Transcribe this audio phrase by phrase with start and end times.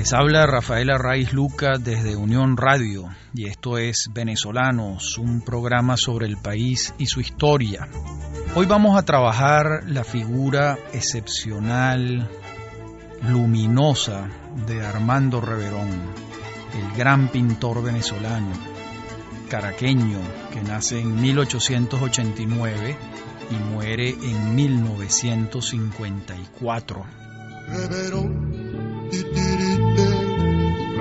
[0.00, 6.26] Les habla Rafaela Raiz Luca desde Unión Radio y esto es Venezolanos, un programa sobre
[6.26, 7.86] el país y su historia.
[8.54, 12.30] Hoy vamos a trabajar la figura excepcional,
[13.28, 14.26] luminosa
[14.66, 18.52] de Armando Reverón, el gran pintor venezolano,
[19.50, 20.20] caraqueño,
[20.50, 22.96] que nace en 1889
[23.50, 27.04] y muere en 1954.
[27.68, 28.70] Reverón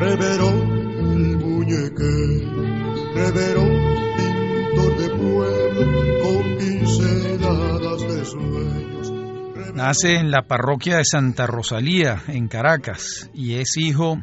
[0.02, 2.45] el muñeque,
[4.17, 9.12] pintor de pueblo con pinceladas de sueños.
[9.73, 14.20] Nace en la parroquia de Santa Rosalía, en Caracas, y es hijo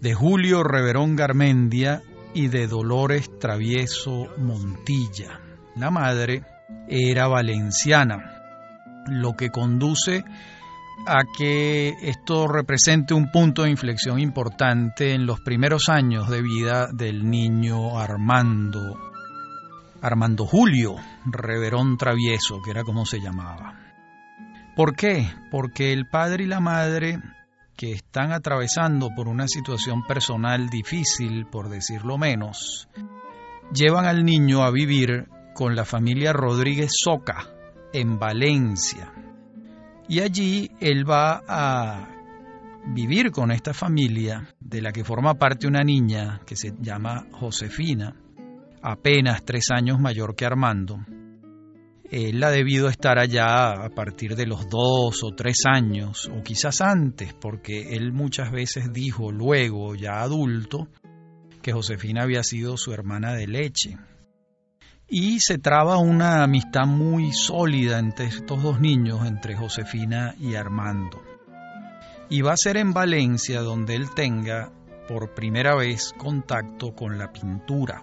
[0.00, 2.02] de Julio Reverón Garmendia
[2.34, 5.40] y de Dolores Travieso Montilla.
[5.76, 6.42] La madre
[6.88, 8.42] era valenciana,
[9.06, 10.55] lo que conduce a
[11.36, 17.30] que esto represente un punto de inflexión importante en los primeros años de vida del
[17.30, 18.98] niño Armando,
[20.02, 23.74] Armando Julio, Reverón Travieso, que era como se llamaba.
[24.74, 25.32] ¿Por qué?
[25.50, 27.20] Porque el padre y la madre
[27.76, 32.88] que están atravesando por una situación personal difícil, por decirlo menos,
[33.72, 37.48] llevan al niño a vivir con la familia Rodríguez Soca
[37.92, 39.12] en Valencia,
[40.08, 42.08] y allí él va a
[42.86, 48.14] vivir con esta familia, de la que forma parte una niña que se llama Josefina,
[48.82, 50.98] apenas tres años mayor que Armando.
[52.08, 56.80] Él ha debido estar allá a partir de los dos o tres años, o quizás
[56.80, 60.88] antes, porque él muchas veces dijo luego, ya adulto,
[61.62, 63.98] que Josefina había sido su hermana de leche
[65.08, 71.22] y se traba una amistad muy sólida entre estos dos niños, entre Josefina y Armando.
[72.28, 74.72] Y va a ser en Valencia donde él tenga
[75.06, 78.02] por primera vez contacto con la pintura.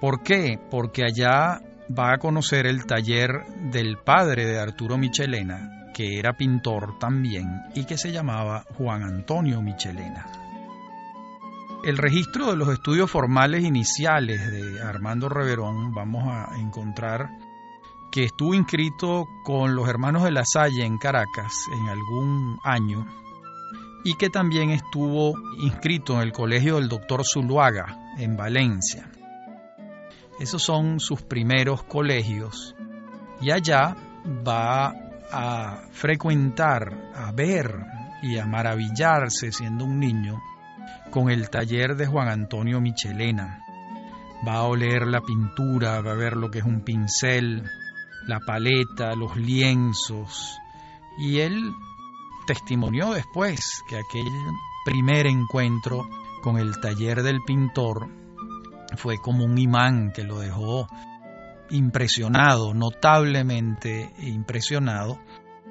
[0.00, 0.58] ¿Por qué?
[0.70, 1.60] Porque allá
[1.96, 7.84] va a conocer el taller del padre de Arturo Michelena, que era pintor también y
[7.84, 10.41] que se llamaba Juan Antonio Michelena.
[11.82, 17.28] El registro de los estudios formales iniciales de Armando Reverón vamos a encontrar
[18.12, 23.04] que estuvo inscrito con los hermanos de la Salle en Caracas en algún año
[24.04, 29.10] y que también estuvo inscrito en el colegio del doctor Zuluaga en Valencia.
[30.38, 32.76] Esos son sus primeros colegios
[33.40, 33.96] y allá
[34.46, 34.94] va
[35.32, 37.74] a frecuentar, a ver
[38.22, 40.40] y a maravillarse siendo un niño
[41.12, 43.62] con el taller de Juan Antonio Michelena.
[44.48, 47.62] Va a oler la pintura, va a ver lo que es un pincel,
[48.26, 50.58] la paleta, los lienzos.
[51.18, 51.72] Y él
[52.46, 54.26] testimonió después que aquel
[54.84, 56.08] primer encuentro
[56.42, 58.08] con el taller del pintor
[58.96, 60.88] fue como un imán que lo dejó
[61.70, 65.18] impresionado, notablemente impresionado,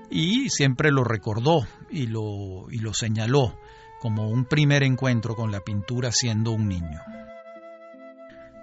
[0.10, 3.58] y siempre lo recordó y lo, y lo señaló
[4.02, 7.00] como un primer encuentro con la pintura siendo un niño.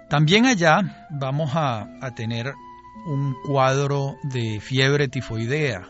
[0.09, 2.53] También allá vamos a, tener
[3.05, 5.87] un cuadro de fiebre tifoidea.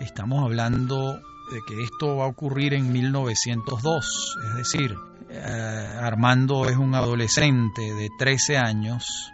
[0.00, 4.94] Estamos hablando de que esto va a ocurrir en 1902, es decir,
[5.30, 9.32] eh, Armando es un adolescente de 13 años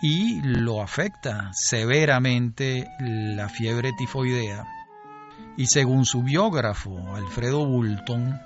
[0.00, 4.64] y lo afecta severamente la fiebre tifoidea
[5.56, 8.40] y según su biógrafo, Alfredo Bulton,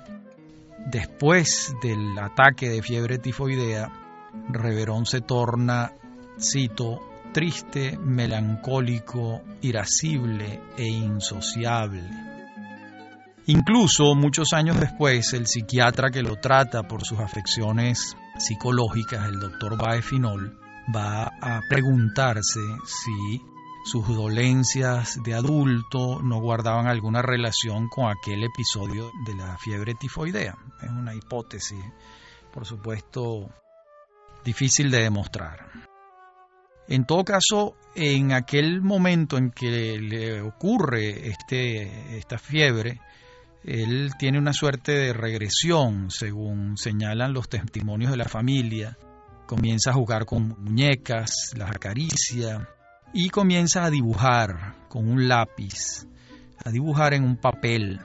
[0.85, 3.91] después del ataque de fiebre tifoidea,
[4.49, 5.93] Reverón se torna,
[6.39, 6.99] cito,
[7.33, 12.03] triste, melancólico, irascible e insociable.
[13.45, 19.77] Incluso muchos años después, el psiquiatra que lo trata por sus afecciones psicológicas, el doctor
[19.77, 20.59] Baefinol,
[20.93, 23.41] va a preguntarse si
[23.87, 30.57] sus dolencias de adulto no guardaban alguna relación con aquel episodio de la fiebre tifoidea.
[30.81, 31.79] Es una hipótesis,
[32.53, 33.49] por supuesto,
[34.43, 35.71] difícil de demostrar.
[36.89, 42.99] En todo caso, en aquel momento en que le ocurre este, esta fiebre,
[43.63, 48.97] él tiene una suerte de regresión, según señalan los testimonios de la familia.
[49.45, 52.67] Comienza a jugar con muñecas, las acaricia,
[53.13, 56.07] y comienza a dibujar con un lápiz,
[56.63, 57.99] a dibujar en un papel.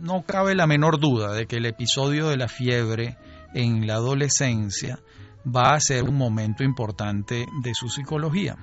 [0.00, 3.16] No cabe la menor duda de que el episodio de la fiebre
[3.54, 4.98] en la adolescencia
[5.46, 8.56] va a ser un momento importante de su psicología.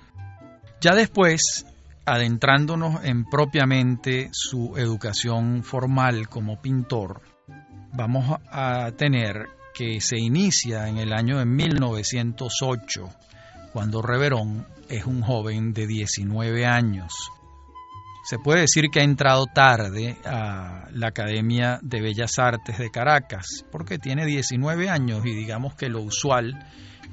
[0.82, 1.66] Ya después,
[2.06, 7.22] adentrándonos en propiamente su educación formal como pintor,
[7.94, 13.10] vamos a tener que se inicia en el año de 1908,
[13.76, 17.12] cuando Reverón es un joven de 19 años.
[18.24, 23.66] Se puede decir que ha entrado tarde a la Academia de Bellas Artes de Caracas,
[23.74, 26.58] porque tiene 19 años y digamos que lo usual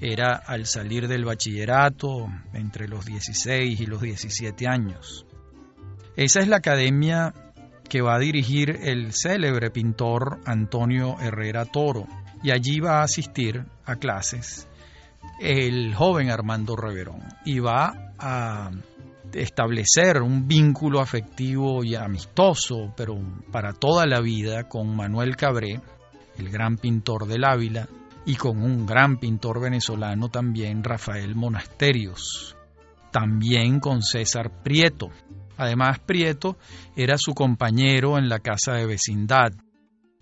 [0.00, 5.26] era al salir del bachillerato entre los 16 y los 17 años.
[6.14, 7.34] Esa es la academia
[7.88, 12.06] que va a dirigir el célebre pintor Antonio Herrera Toro
[12.44, 14.68] y allí va a asistir a clases
[15.42, 18.70] el joven Armando Reverón y va a
[19.32, 23.18] establecer un vínculo afectivo y amistoso, pero
[23.50, 25.80] para toda la vida, con Manuel Cabré,
[26.38, 27.88] el gran pintor del Ávila,
[28.24, 32.56] y con un gran pintor venezolano también, Rafael Monasterios,
[33.10, 35.10] también con César Prieto.
[35.56, 36.56] Además, Prieto
[36.94, 39.50] era su compañero en la casa de vecindad.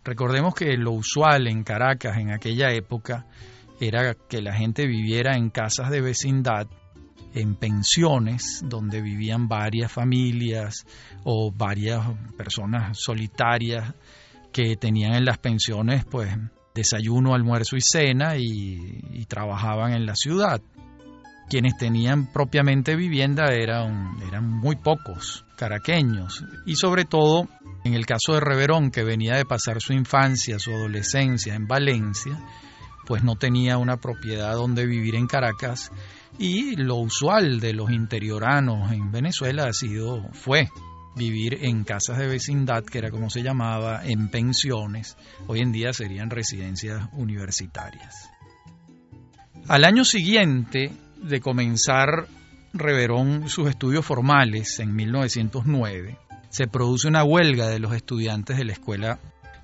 [0.03, 3.27] Recordemos que lo usual en Caracas en aquella época
[3.81, 6.69] era que la gente viviera en casas de vecindad,
[7.33, 10.85] en pensiones, donde vivían varias familias
[11.25, 12.07] o varias
[12.37, 13.95] personas solitarias
[14.53, 16.29] que tenían en las pensiones pues
[16.75, 20.61] desayuno, almuerzo y cena y, trabajaban en la ciudad.
[21.49, 27.49] Quienes tenían propiamente vivienda eran, eran muy pocos, caraqueños, y sobre todo
[27.85, 32.39] en el caso de Reverón, que venía de pasar su infancia, su adolescencia en Valencia,
[33.07, 35.91] pues no tenía una propiedad donde vivir en Caracas
[36.39, 40.69] y lo usual de los interioranos en Venezuela ha sido fue
[41.17, 45.17] vivir en casas de vecindad, que era como se llamaba, en pensiones.
[45.49, 48.31] Hoy en día serían residencias universitarias.
[49.69, 50.93] Al año siguiente
[51.23, 52.27] de comenzar
[52.73, 56.17] Reverón sus estudios formales, en 1909,
[56.51, 59.19] se produce una huelga de los estudiantes de la Escuela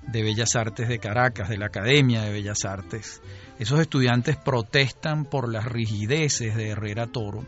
[0.07, 3.21] de Bellas Artes de Caracas, de la Academia de Bellas Artes.
[3.59, 7.45] Esos estudiantes protestan por las rigideces de Herrera Toro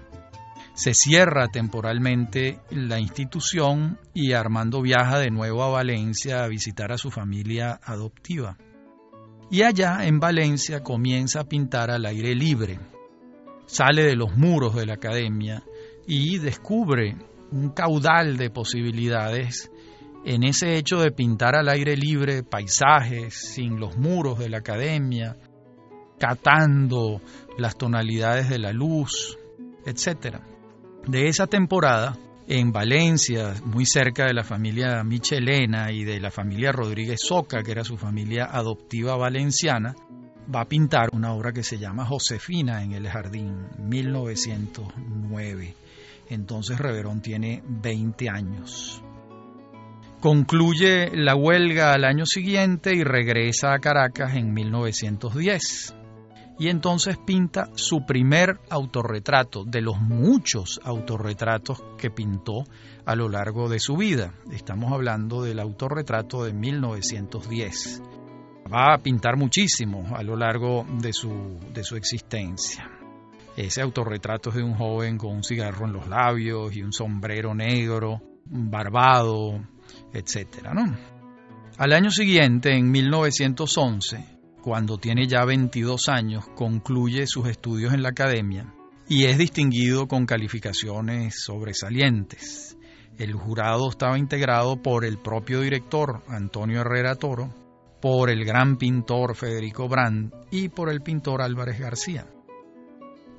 [0.79, 6.97] se cierra temporalmente la institución y Armando viaja de nuevo a Valencia a visitar a
[6.97, 8.57] su familia adoptiva.
[9.51, 12.79] Y allá en Valencia comienza a pintar al aire libre.
[13.65, 15.63] Sale de los muros de la academia
[16.07, 17.17] y descubre
[17.51, 19.69] un caudal de posibilidades
[20.25, 25.38] en ese hecho de pintar al aire libre paisajes sin los muros de la academia,
[26.19, 27.21] catando
[27.57, 29.38] las tonalidades de la luz,
[29.86, 30.38] etc
[31.07, 32.16] de esa temporada,
[32.48, 37.71] en Valencia, muy cerca de la familia Michelena y de la familia Rodríguez Soca, que
[37.71, 39.95] era su familia adoptiva valenciana,
[40.54, 45.75] va a pintar una obra que se llama Josefina en el Jardín, 1909.
[46.30, 49.04] Entonces Reverón tiene 20 años.
[50.21, 55.95] Concluye la huelga al año siguiente y regresa a Caracas en 1910
[56.60, 62.66] y entonces pinta su primer autorretrato de los muchos autorretratos que pintó
[63.06, 64.33] a lo largo de su vida.
[64.51, 68.04] Estamos hablando del autorretrato de 1910.
[68.71, 72.92] Va a pintar muchísimo a lo largo de su, de su existencia.
[73.56, 77.56] Ese autorretrato es de un joven con un cigarro en los labios y un sombrero
[77.56, 79.62] negro, barbado,
[80.13, 80.71] etc.
[80.73, 80.97] ¿no?
[81.78, 88.09] Al año siguiente, en 1911, cuando tiene ya 22 años, concluye sus estudios en la
[88.09, 88.73] academia
[89.07, 92.78] y es distinguido con calificaciones sobresalientes.
[93.18, 97.54] El jurado estaba integrado por el propio director Antonio Herrera Toro,
[98.02, 102.28] por el gran pintor Federico Brand y por el pintor Álvarez García.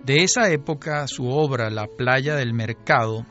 [0.05, 3.27] De esa época su obra La playa del mercado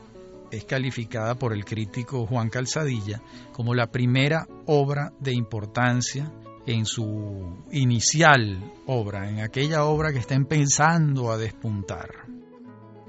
[0.50, 6.32] es calificada por el crítico Juan Calzadilla como la primera obra de importancia
[6.66, 12.10] en su inicial obra, en aquella obra que está empezando a despuntar.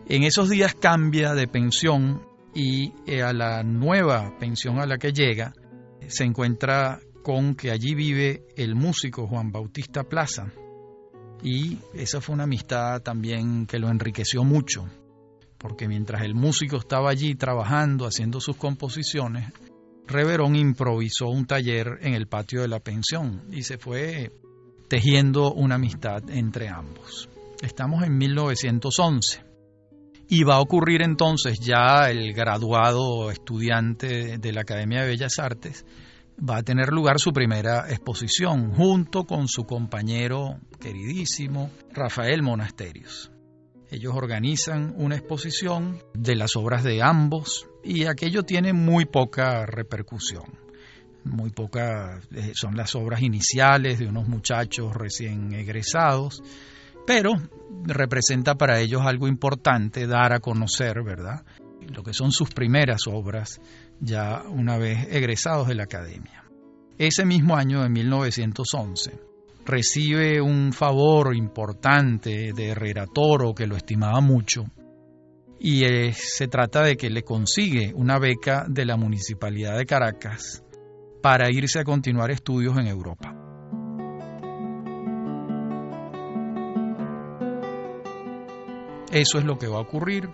[0.07, 2.21] En esos días cambia de pensión
[2.53, 5.53] y eh, a la nueva pensión a la que llega
[6.07, 10.51] se encuentra con que allí vive el músico Juan Bautista Plaza.
[11.43, 14.87] Y esa fue una amistad también que lo enriqueció mucho,
[15.61, 19.53] porque mientras el músico estaba allí trabajando, haciendo sus composiciones,
[20.07, 24.31] Reverón improvisó un taller en el patio de la pensión y se fue
[24.89, 27.29] tejiendo una amistad entre ambos.
[27.61, 29.43] Estamos en 1911
[30.27, 35.85] y va a ocurrir entonces ya el graduado estudiante de la Academia de Bellas Artes
[36.37, 43.31] va a tener lugar su primera exposición junto con su compañero queridísimo Rafael Monasterios.
[43.91, 50.59] Ellos organizan una exposición de las obras de ambos y aquello tiene muy poca repercusión.
[51.23, 56.41] muy pocas, eh, son las obras iniciales de unos muchachos recién egresados,
[57.05, 57.33] pero
[57.83, 61.45] representa para ellos algo importante dar a conocer, ¿verdad?
[61.93, 63.61] Lo que son sus primeras obras
[63.99, 66.43] ya una vez egresados de la academia.
[66.97, 69.30] Ese mismo año de 1911
[69.65, 74.65] recibe un favor importante de Herrera Toro que lo estimaba mucho
[75.63, 80.63] y eh, se trata de que le consigue una beca de la Municipalidad de Caracas
[81.21, 83.35] para irse a continuar estudios en Europa.
[89.11, 90.29] Eso es lo que va a ocurrir.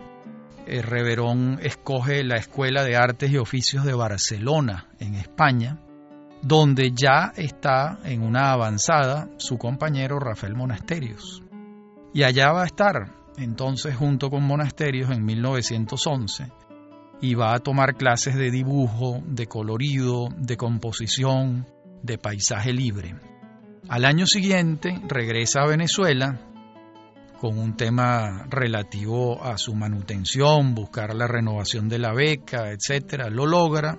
[0.66, 5.78] El Reverón escoge la Escuela de Artes y Oficios de Barcelona, en España,
[6.42, 11.44] donde ya está en una avanzada su compañero Rafael Monasterios.
[12.14, 16.52] Y allá va a estar, entonces, junto con Monasterios en 1911,
[17.22, 21.66] y va a tomar clases de dibujo, de colorido, de composición,
[22.04, 23.16] de paisaje libre.
[23.90, 26.40] Al año siguiente regresa a Venezuela
[27.40, 33.46] con un tema relativo a su manutención, buscar la renovación de la beca, etcétera, lo
[33.46, 33.98] logra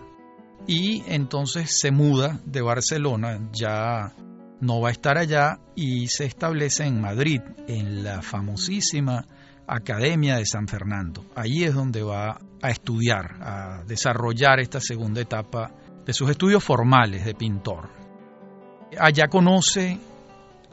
[0.67, 4.15] y entonces se muda de Barcelona, ya
[4.61, 9.25] no va a estar allá y se establece en Madrid, en la famosísima
[9.67, 11.25] Academia de San Fernando.
[11.35, 15.71] Ahí es donde va a estudiar, a desarrollar esta segunda etapa
[16.05, 17.91] de sus estudios formales de pintor.
[18.99, 19.99] Allá conoce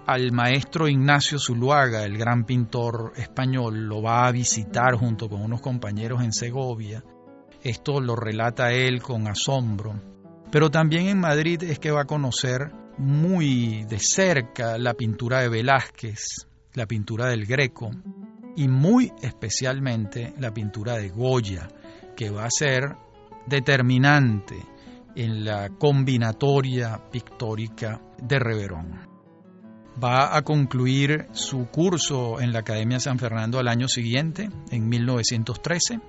[0.08, 5.62] al maestro Ignacio Zuluaga, el gran pintor español, lo va a visitar junto con unos
[5.62, 7.04] compañeros en Segovia.
[7.65, 10.00] Esto lo relata él con asombro.
[10.51, 15.50] Pero también en Madrid es que va a conocer muy de cerca la pintura de
[15.50, 17.89] Velázquez, la pintura del Greco
[18.55, 21.67] y muy especialmente la pintura de Goya,
[22.15, 22.95] que va a ser
[23.48, 24.57] determinante
[25.15, 29.15] en la combinatoria pictórica de Reverón
[30.03, 36.01] va a concluir su curso en la Academia San Fernando al año siguiente, en 1913.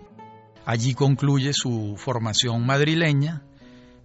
[0.67, 3.45] Allí concluye su formación madrileña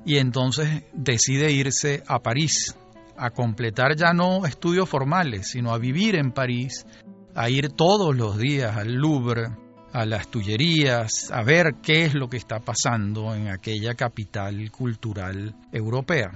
[0.05, 2.77] y entonces decide irse a París
[3.17, 6.85] a completar ya no estudios formales, sino a vivir en París,
[7.33, 9.47] a ir todos los días al Louvre,
[9.91, 15.55] a las Tullerías, a ver qué es lo que está pasando en aquella capital cultural
[15.71, 16.31] europea.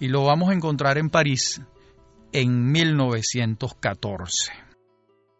[0.00, 1.62] Y lo vamos a encontrar en París
[2.32, 4.52] en 1914.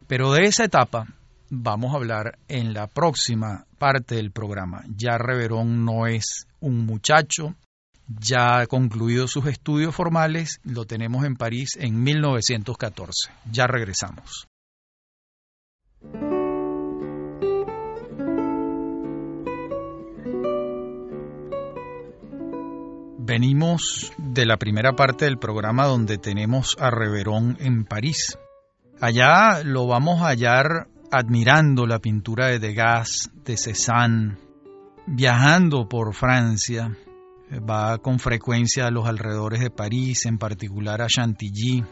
[0.07, 1.07] Pero de esa etapa
[1.51, 4.83] vamos a hablar en la próxima parte del programa.
[4.97, 7.55] Ya Reverón no es un muchacho,
[8.09, 13.31] ya ha concluido sus estudios formales, lo tenemos en París en 1914.
[13.53, 14.49] Ya regresamos.
[23.19, 28.39] Venimos de la primera parte del programa donde tenemos a Reverón en París.
[28.99, 34.37] Allá lo vamos a hallar admirando la pintura de Degas, de Cézanne,
[35.07, 36.97] viajando por Francia,
[37.69, 41.85] va con frecuencia a los alrededores de París, en particular a Chantilly,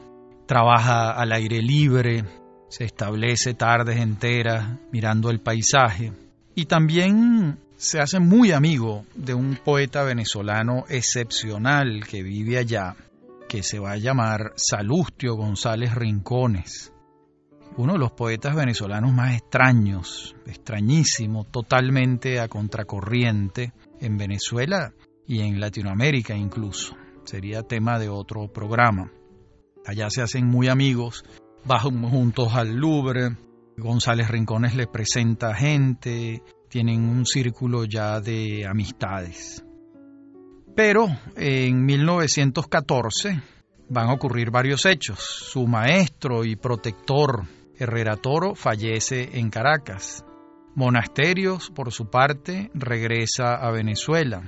[0.47, 2.25] trabaja al aire libre,
[2.69, 6.12] se establece tardes enteras mirando el paisaje.
[6.55, 12.97] Y también se hace muy amigo de un poeta venezolano excepcional que vive allá,
[13.49, 16.92] que se va a llamar Salustio González Rincones,
[17.76, 24.93] uno de los poetas venezolanos más extraños, extrañísimo, totalmente a contracorriente en Venezuela
[25.26, 26.97] y en Latinoamérica incluso.
[27.25, 29.11] Sería tema de otro programa.
[29.87, 31.25] Allá se hacen muy amigos,
[31.64, 33.37] bajan juntos al Louvre,
[33.76, 39.64] González Rincones le presenta gente, tienen un círculo ya de amistades.
[40.75, 43.43] Pero en 1914
[43.88, 45.19] van a ocurrir varios hechos.
[45.19, 47.45] Su maestro y protector,
[47.79, 50.25] Herrera Toro, fallece en Caracas.
[50.75, 54.43] Monasterios, por su parte, regresa a Venezuela.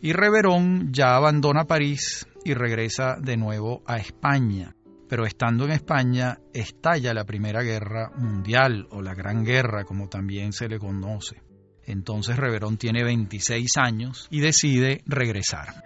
[0.00, 4.74] Y Reverón ya abandona París y regresa de nuevo a España.
[5.08, 10.52] Pero estando en España, estalla la Primera Guerra Mundial o la Gran Guerra, como también
[10.52, 11.42] se le conoce.
[11.84, 15.85] Entonces Reverón tiene 26 años y decide regresar.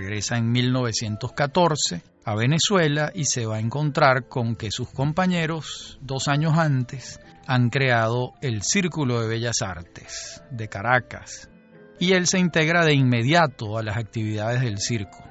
[0.00, 6.26] Regresa en 1914 a Venezuela y se va a encontrar con que sus compañeros, dos
[6.26, 11.50] años antes, han creado el Círculo de Bellas Artes de Caracas
[11.98, 15.22] y él se integra de inmediato a las actividades del circo.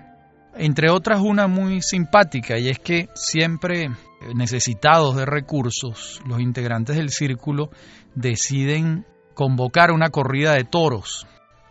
[0.56, 3.90] Entre otras una muy simpática y es que siempre
[4.36, 7.72] necesitados de recursos, los integrantes del círculo
[8.14, 11.26] deciden convocar una corrida de toros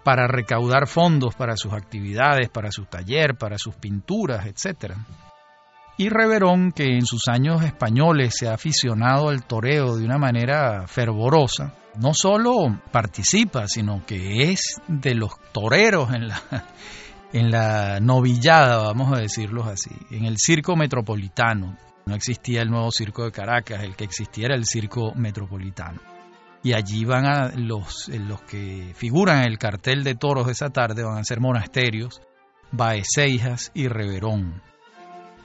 [0.09, 4.95] para recaudar fondos para sus actividades, para su taller, para sus pinturas, etc.
[5.99, 10.87] Y Reverón, que en sus años españoles se ha aficionado al toreo de una manera
[10.87, 16.41] fervorosa, no solo participa, sino que es de los toreros en la,
[17.35, 21.77] en la novillada, vamos a decirlo así, en el circo metropolitano.
[22.07, 26.01] No existía el nuevo circo de Caracas, el que existía era el circo metropolitano.
[26.63, 30.71] Y allí van a los, los que figuran en el cartel de toros de esa
[30.71, 32.21] tarde, van a ser monasterios,
[32.73, 34.63] Baeseijas y Reverón.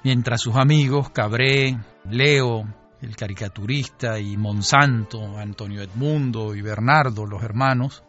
[0.03, 1.77] Mientras sus amigos Cabré,
[2.09, 2.63] Leo,
[3.01, 8.03] el caricaturista, y Monsanto, Antonio Edmundo y Bernardo, los hermanos,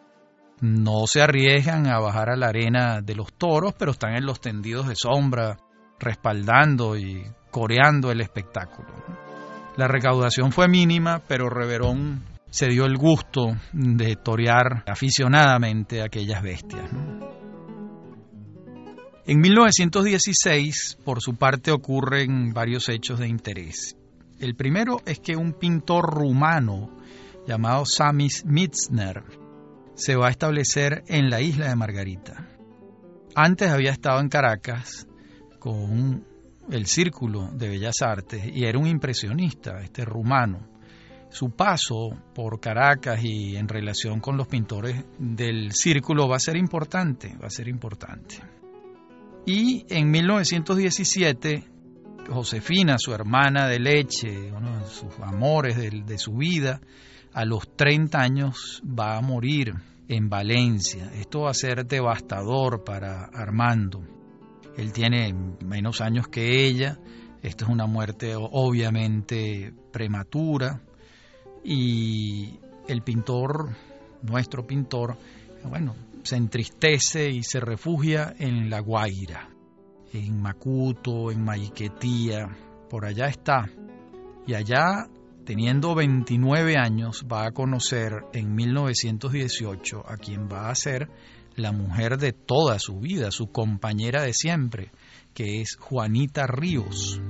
[0.61, 4.39] no se arriesgan a bajar a la arena de los toros, pero están en los
[4.39, 5.57] tendidos de sombra,
[5.99, 8.89] respaldando y coreando el espectáculo.
[9.77, 12.23] La recaudación fue mínima, pero Reverón
[12.55, 16.89] se dio el gusto de torear aficionadamente a aquellas bestias.
[19.25, 23.97] En 1916, por su parte, ocurren varios hechos de interés.
[24.39, 26.95] El primero es que un pintor rumano
[27.45, 29.21] llamado Samis Mitzner
[29.95, 32.47] se va a establecer en la isla de Margarita.
[33.35, 35.05] Antes había estado en Caracas
[35.59, 36.25] con
[36.71, 40.74] el Círculo de Bellas Artes y era un impresionista, este rumano.
[41.35, 46.55] Su paso por Caracas y en relación con los pintores del Círculo va a ser
[46.55, 48.37] importante, va a ser importante.
[49.45, 51.65] Y en 1917
[52.29, 56.79] Josefina, su hermana de leche, uno de sus amores de, su vida,
[57.33, 59.73] a los 30 años va a morir
[60.07, 61.11] en Valencia.
[61.15, 64.01] Esto va a ser devastador para Armando.
[64.77, 65.33] Él tiene
[65.65, 66.97] menos años que ella.
[67.43, 70.81] Esto es una muerte obviamente prematura.
[71.65, 73.75] Y el pintor,
[74.21, 75.17] nuestro pintor,
[75.67, 79.49] bueno, se entristece y se refugia en La Guaira
[80.15, 82.47] en Macuto, en Maiquetía,
[82.89, 83.69] por allá está.
[84.47, 85.07] Y allá,
[85.45, 91.09] teniendo 29 años, va a conocer en 1918 a quien va a ser
[91.55, 94.91] la mujer de toda su vida, su compañera de siempre,
[95.33, 97.21] que es Juanita Ríos.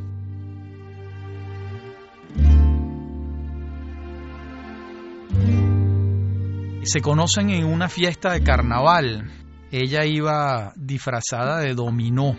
[6.86, 9.32] Se conocen en una fiesta de carnaval
[9.72, 12.36] ella iba disfrazada de dominó.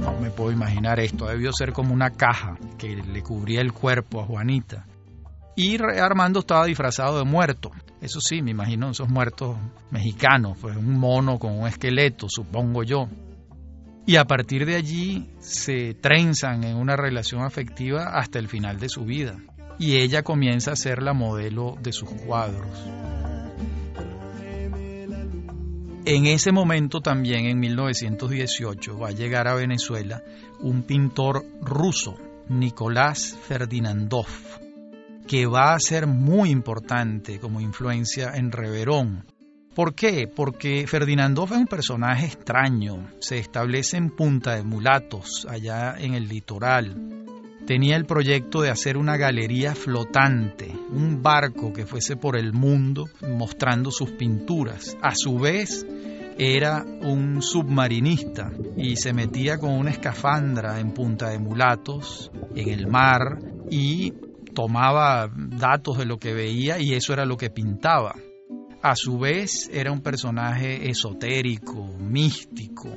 [0.00, 4.20] No me puedo imaginar esto, debió ser como una caja que le cubría el cuerpo
[4.20, 4.84] a Juanita.
[5.56, 7.70] Y Armando estaba disfrazado de muerto.
[8.00, 9.56] Eso sí, me imagino esos muertos
[9.90, 13.08] mexicanos, pues un mono con un esqueleto, supongo yo.
[14.04, 18.90] Y a partir de allí se trenzan en una relación afectiva hasta el final de
[18.90, 19.36] su vida.
[19.78, 22.68] Y ella comienza a ser la modelo de sus cuadros.
[26.06, 30.22] En ese momento también, en 1918, va a llegar a Venezuela
[30.60, 32.16] un pintor ruso,
[32.50, 34.26] Nicolás Ferdinandov,
[35.26, 39.24] que va a ser muy importante como influencia en Reverón.
[39.74, 40.28] ¿Por qué?
[40.28, 46.28] Porque Ferdinandov es un personaje extraño, se establece en Punta de Mulatos, allá en el
[46.28, 47.33] litoral.
[47.66, 53.06] Tenía el proyecto de hacer una galería flotante, un barco que fuese por el mundo
[53.26, 54.98] mostrando sus pinturas.
[55.00, 55.86] A su vez,
[56.36, 62.86] era un submarinista y se metía con una escafandra en Punta de Mulatos, en el
[62.86, 63.38] mar,
[63.70, 64.12] y
[64.54, 68.14] tomaba datos de lo que veía y eso era lo que pintaba.
[68.82, 72.90] A su vez era un personaje esotérico, místico,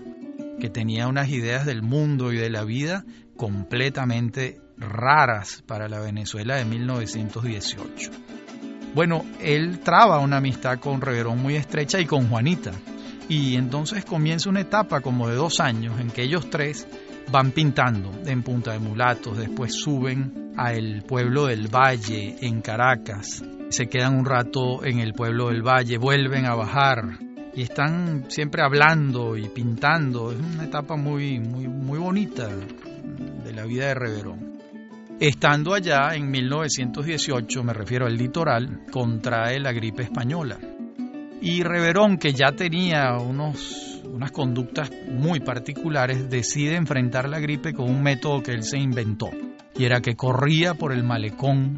[0.59, 3.05] que tenía unas ideas del mundo y de la vida
[3.37, 8.11] completamente raras para la Venezuela de 1918.
[8.93, 12.71] Bueno, él traba una amistad con Reverón muy estrecha y con Juanita,
[13.29, 16.87] y entonces comienza una etapa como de dos años en que ellos tres
[17.31, 23.87] van pintando en Punta de Mulatos, después suben al pueblo del Valle en Caracas, se
[23.87, 27.19] quedan un rato en el pueblo del Valle, vuelven a bajar
[27.53, 30.31] y están siempre hablando y pintando.
[30.31, 32.49] Es una etapa muy, muy, muy bonita
[33.03, 34.57] de la vida de Reverón.
[35.19, 40.59] Estando allá en 1918, me refiero al litoral, contrae la gripe española
[41.41, 47.89] y Reverón, que ya tenía unos, unas conductas muy particulares, decide enfrentar la gripe con
[47.89, 49.29] un método que él se inventó.
[49.75, 51.77] Y era que corría por el malecón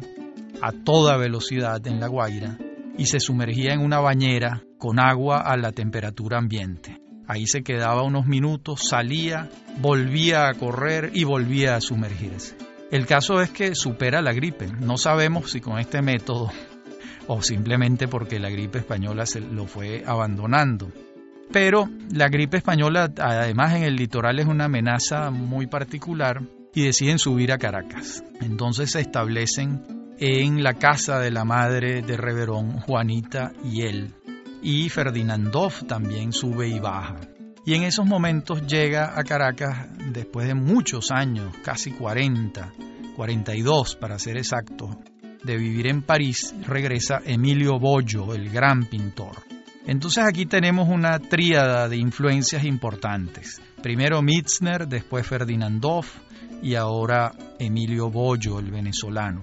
[0.62, 2.56] a toda velocidad en La Guaira
[2.96, 6.98] y se sumergía en una bañera con agua a la temperatura ambiente.
[7.30, 12.56] Ahí se quedaba unos minutos, salía, volvía a correr y volvía a sumergirse.
[12.90, 14.66] El caso es que supera la gripe.
[14.80, 16.50] No sabemos si con este método
[17.28, 20.90] o simplemente porque la gripe española se lo fue abandonando.
[21.52, 26.42] Pero la gripe española, además en el litoral, es una amenaza muy particular
[26.74, 28.24] y deciden subir a Caracas.
[28.40, 34.14] Entonces se establecen en la casa de la madre de Reverón, Juanita y él.
[34.62, 37.16] Y Ferdinandov también sube y baja.
[37.64, 42.72] Y en esos momentos llega a Caracas, después de muchos años, casi 40,
[43.16, 44.98] 42 para ser exacto,
[45.42, 49.36] de vivir en París, regresa Emilio Bollo, el gran pintor.
[49.86, 53.60] Entonces aquí tenemos una tríada de influencias importantes.
[53.82, 56.04] Primero Mitzner, después Ferdinandov
[56.62, 59.40] y ahora Emilio Bollo, el venezolano,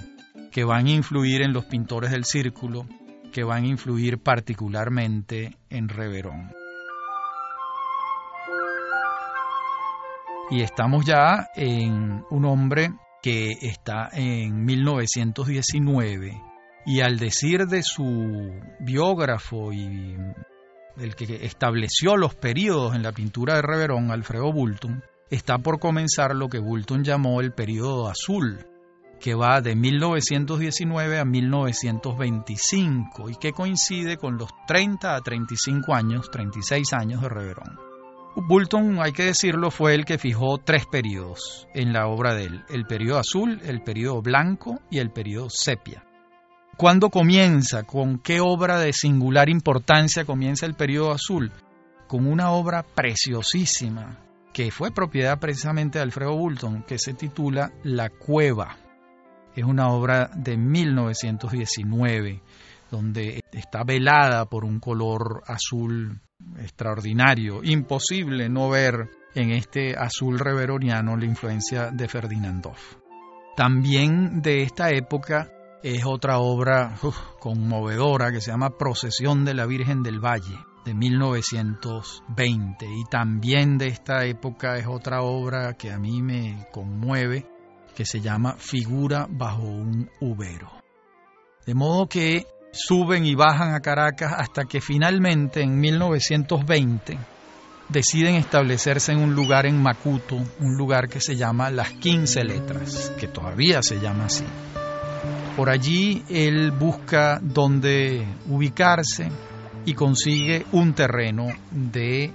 [0.52, 2.88] que van a influir en los pintores del círculo,
[3.32, 6.52] que van a influir particularmente en Reverón.
[10.50, 16.42] Y estamos ya en un hombre que está en 1919
[16.86, 20.16] y al decir de su biógrafo y
[20.98, 26.34] el que estableció los periodos en la pintura de Reverón, Alfredo Bulton, está por comenzar
[26.34, 28.66] lo que Bulton llamó el periodo azul,
[29.20, 36.32] que va de 1919 a 1925 y que coincide con los 30 a 35 años,
[36.32, 37.78] 36 años de Reverón.
[38.36, 42.64] Bulton, hay que decirlo, fue el que fijó tres periodos en la obra de él,
[42.70, 46.04] el periodo azul, el periodo blanco y el periodo sepia.
[46.78, 47.84] ¿Cuándo comienza?
[47.84, 51.52] ¿Con qué obra de singular importancia comienza el periodo azul?
[52.08, 54.20] Con una obra preciosísima
[54.54, 58.78] que fue propiedad precisamente de Alfredo Bulton, que se titula La Cueva.
[59.58, 62.44] Es una obra de 1919,
[62.92, 66.22] donde está velada por un color azul
[66.60, 72.78] extraordinario, imposible no ver en este azul reveroniano la influencia de Ferdinandov.
[73.56, 75.50] También de esta época
[75.82, 76.94] es otra obra
[77.40, 83.88] conmovedora que se llama Procesión de la Virgen del Valle de 1920 y también de
[83.88, 87.57] esta época es otra obra que a mí me conmueve
[87.98, 90.72] que se llama Figura bajo un ubero.
[91.66, 97.18] De modo que suben y bajan a Caracas hasta que finalmente en 1920
[97.90, 103.12] deciden establecerse en un lugar en Macuto, un lugar que se llama Las 15 Letras,
[103.20, 104.46] que todavía se llama así.
[105.56, 109.32] Por allí él busca dónde ubicarse
[109.86, 112.32] y consigue un terreno de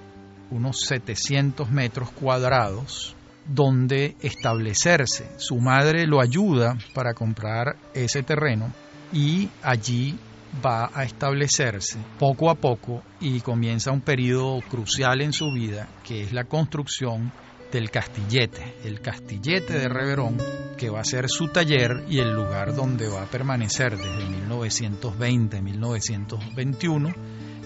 [0.50, 3.14] unos 700 metros cuadrados
[3.46, 5.26] donde establecerse.
[5.36, 8.72] Su madre lo ayuda para comprar ese terreno
[9.12, 10.18] y allí
[10.64, 16.22] va a establecerse poco a poco y comienza un periodo crucial en su vida que
[16.22, 17.32] es la construcción
[17.72, 20.36] del Castillete, el Castillete de Reverón,
[20.76, 27.14] que va a ser su taller y el lugar donde va a permanecer desde 1920-1921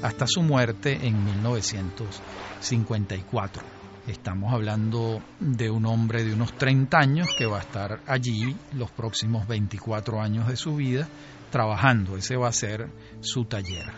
[0.02, 3.75] hasta su muerte en 1954.
[4.06, 8.90] Estamos hablando de un hombre de unos 30 años que va a estar allí los
[8.92, 11.08] próximos 24 años de su vida
[11.50, 12.16] trabajando.
[12.16, 12.88] Ese va a ser
[13.20, 13.90] su taller.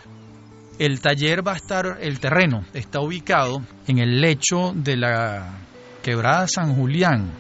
[0.79, 5.59] El taller va a estar, el terreno está ubicado en el lecho de la
[6.03, 7.31] quebrada San Julián,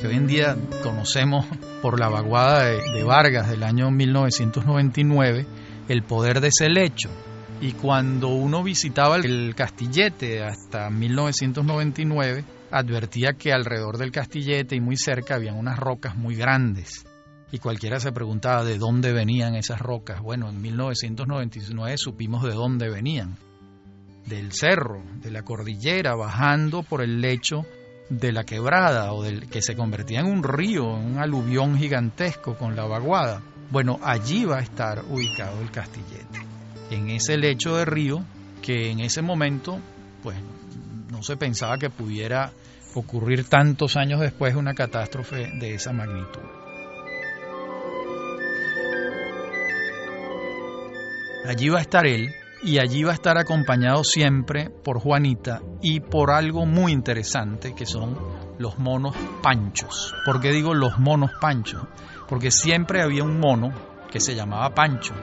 [0.00, 1.46] que hoy en día conocemos
[1.80, 5.46] por la vaguada de, Vargas del año 1999,
[5.88, 7.10] el poder de ese lecho.
[7.60, 14.96] Y cuando uno visitaba el Castillete hasta 1999, advertía que alrededor del Castillete y muy
[14.96, 17.06] cerca habían unas rocas muy grandes
[17.52, 20.20] y cualquiera se preguntaba de dónde venían esas rocas.
[20.20, 23.36] Bueno, en 1999 supimos de dónde venían.
[24.26, 27.64] Del cerro, de la cordillera, bajando por el lecho
[28.10, 32.56] de la quebrada o del que se convertía en un río, en un aluvión gigantesco
[32.56, 33.40] con la vaguada.
[33.70, 36.40] Bueno, allí va a estar ubicado el castillete,
[36.90, 38.22] en ese lecho de río
[38.62, 39.78] que en ese momento,
[40.22, 40.36] pues
[41.10, 42.52] no se pensaba que pudiera
[42.94, 46.42] ocurrir tantos años después una catástrofe de esa magnitud.
[51.46, 56.00] Allí va a estar él y allí va a estar acompañado siempre por Juanita y
[56.00, 58.18] por algo muy interesante que son
[58.58, 60.12] los monos panchos.
[60.24, 61.82] ¿Por qué digo los monos panchos?
[62.28, 63.72] Porque siempre había un mono
[64.10, 65.14] que se llamaba Pancho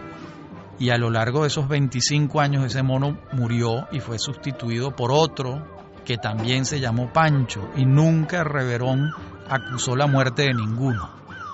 [0.80, 5.12] y a lo largo de esos 25 años ese mono murió y fue sustituido por
[5.12, 5.68] otro
[6.06, 9.12] que también se llamó Pancho y nunca Reverón
[9.50, 11.10] acusó la muerte de ninguno.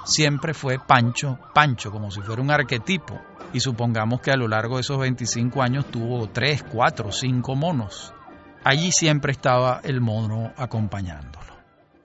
[0.06, 3.20] Siempre fue Pancho, Pancho, como si fuera un arquetipo
[3.54, 8.14] y supongamos que a lo largo de esos 25 años tuvo 3, 4, 5 monos.
[8.64, 11.40] Allí siempre estaba el mono acompañándolo.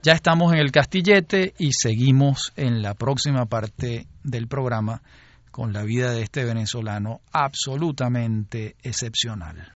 [0.03, 5.01] Ya estamos en el castillete y seguimos en la próxima parte del programa
[5.55, 9.73] con la vida de este venezolano absolutamente excepcional.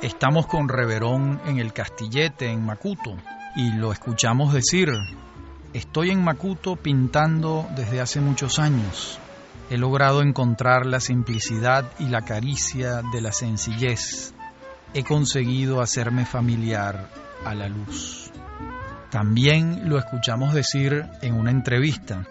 [0.00, 3.14] Estamos con Reverón en el Castillete, en Macuto,
[3.56, 4.88] y lo escuchamos decir,
[5.74, 9.18] estoy en Macuto pintando desde hace muchos años.
[9.68, 14.32] He logrado encontrar la simplicidad y la caricia de la sencillez.
[14.94, 17.08] He conseguido hacerme familiar
[17.44, 18.30] a la luz.
[19.10, 22.26] También lo escuchamos decir en una entrevista,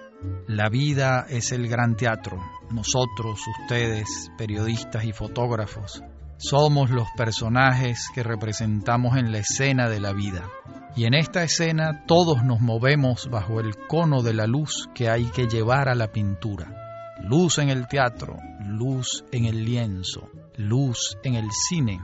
[0.47, 2.39] la vida es el gran teatro.
[2.71, 6.03] Nosotros, ustedes, periodistas y fotógrafos,
[6.37, 10.43] somos los personajes que representamos en la escena de la vida.
[10.95, 15.25] Y en esta escena todos nos movemos bajo el cono de la luz que hay
[15.25, 17.13] que llevar a la pintura.
[17.21, 21.99] Luz en el teatro, luz en el lienzo, luz en el cine,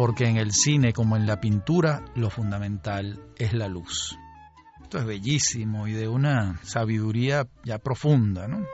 [0.00, 4.18] porque en el cine como en la pintura lo fundamental es la luz.
[4.80, 8.64] Esto es bellísimo y de una sabiduría ya profunda, ¿no?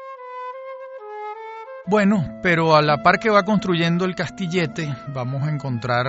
[1.89, 6.07] Bueno, pero a la par que va construyendo el castillete, vamos a encontrar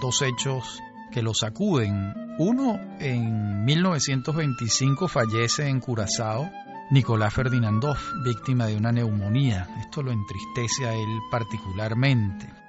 [0.00, 2.14] dos hechos que lo sacuden.
[2.38, 6.48] Uno, en 1925 fallece en Curazao
[6.92, 9.66] Nicolás Ferdinandov, víctima de una neumonía.
[9.80, 12.63] Esto lo entristece a él particularmente.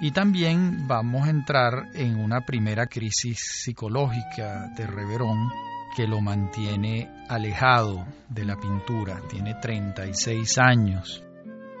[0.00, 5.50] Y también vamos a entrar en una primera crisis psicológica de Reverón
[5.96, 9.20] que lo mantiene alejado de la pintura.
[9.28, 11.24] Tiene 36 años.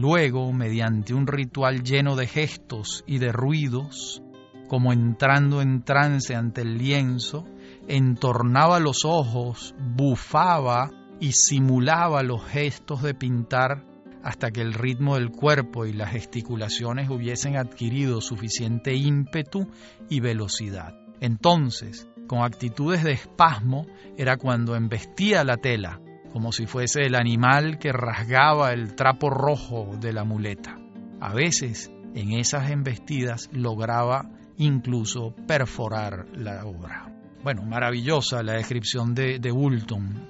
[0.00, 4.22] Luego, mediante un ritual lleno de gestos y de ruidos,
[4.68, 7.44] como entrando en trance ante el lienzo,
[7.88, 13.84] entornaba los ojos, bufaba y simulaba los gestos de pintar
[14.22, 19.66] hasta que el ritmo del cuerpo y las gesticulaciones hubiesen adquirido suficiente ímpetu
[20.08, 20.94] y velocidad.
[21.18, 23.84] Entonces, con actitudes de espasmo,
[24.16, 26.00] era cuando embestía la tela,
[26.38, 30.78] como si fuese el animal que rasgaba el trapo rojo de la muleta.
[31.20, 37.12] A veces, en esas embestidas, lograba incluso perforar la obra.
[37.42, 40.28] Bueno, maravillosa la descripción de, de Bulton,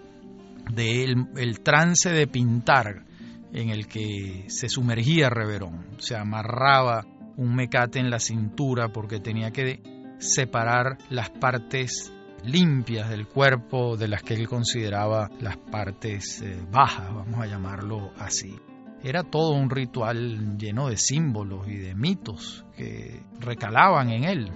[0.73, 3.05] del el trance de pintar
[3.53, 5.99] en el que se sumergía Reverón.
[5.99, 7.05] Se amarraba
[7.37, 9.83] un mecate en la cintura porque tenía que
[10.21, 12.11] separar las partes
[12.45, 18.11] limpias del cuerpo de las que él consideraba las partes eh, bajas, vamos a llamarlo
[18.19, 18.55] así.
[19.03, 24.53] Era todo un ritual lleno de símbolos y de mitos que recalaban en él.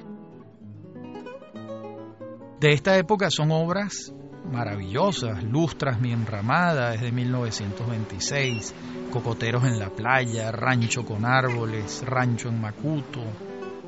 [2.61, 4.13] De esta época son obras
[4.51, 8.75] maravillosas, Lustras mi enramada es de 1926,
[9.11, 13.23] Cocoteros en la playa, Rancho con árboles, Rancho en Macuto,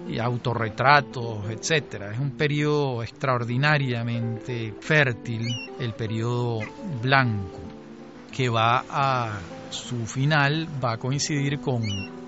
[0.09, 2.13] y autorretratos, etcétera.
[2.13, 5.47] Es un periodo extraordinariamente fértil,
[5.79, 6.61] el periodo
[7.03, 7.61] blanco,
[8.33, 9.39] que va a
[9.71, 11.83] su final va a coincidir con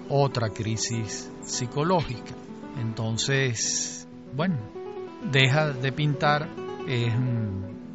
[0.08, 2.34] otra crisis psicológica.
[2.80, 4.56] Entonces, bueno,
[5.30, 6.48] deja de pintar,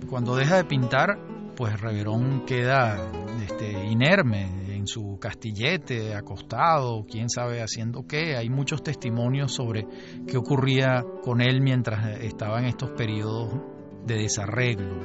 [0.10, 1.18] cuando deja de pintar,
[1.56, 2.98] pues Reverón queda
[3.44, 8.36] este, inerme en su castillete, acostado, quién sabe haciendo qué.
[8.36, 9.88] Hay muchos testimonios sobre
[10.28, 13.54] qué ocurría con él mientras estaba en estos periodos
[14.06, 14.96] de desarreglo,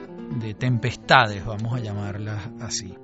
[0.41, 2.95] de tempestades, vamos a llamarlas así.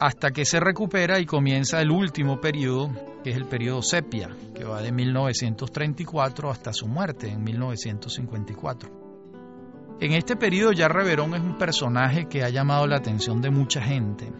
[0.00, 2.90] Hasta que se recupera y comienza el último periodo,
[3.22, 8.90] que es el periodo sepia, que va de 1934 hasta su muerte en 1954.
[10.00, 13.82] En este periodo ya Reverón es un personaje que ha llamado la atención de mucha
[13.82, 14.32] gente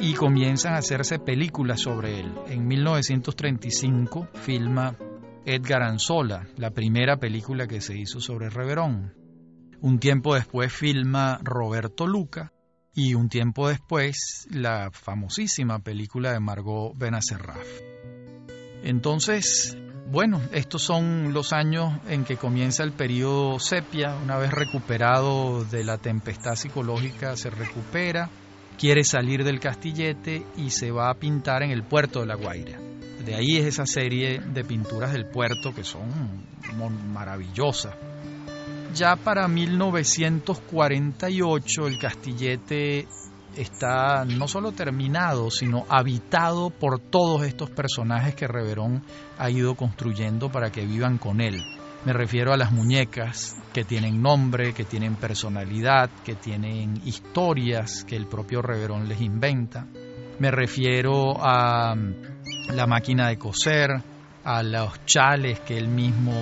[0.00, 2.32] y comienzan a hacerse películas sobre él.
[2.46, 4.96] En 1935 filma
[5.44, 9.14] Edgar Anzola, la primera película que se hizo sobre Reverón.
[9.80, 12.52] Un tiempo después filma Roberto Luca
[12.94, 17.66] y un tiempo después la famosísima película de Margot Benacerraf.
[18.82, 19.76] Entonces,
[20.10, 25.84] bueno, estos son los años en que comienza el periodo sepia, una vez recuperado de
[25.84, 28.30] la tempestad psicológica, se recupera,
[28.78, 32.78] quiere salir del castillete y se va a pintar en el puerto de La Guaira.
[33.24, 36.08] De ahí es esa serie de pinturas del puerto que son
[37.12, 37.94] maravillosas.
[38.94, 43.06] Ya para 1948 el castillete
[43.56, 49.02] está no solo terminado, sino habitado por todos estos personajes que Reverón
[49.36, 51.60] ha ido construyendo para que vivan con él.
[52.04, 58.16] Me refiero a las muñecas que tienen nombre, que tienen personalidad, que tienen historias que
[58.16, 59.86] el propio Reverón les inventa.
[60.38, 63.90] Me refiero a mm, la máquina de coser,
[64.44, 66.32] a los chales que él mismo